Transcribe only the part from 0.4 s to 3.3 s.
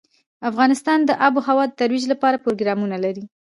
افغانستان د آب وهوا د ترویج لپاره پروګرامونه لري.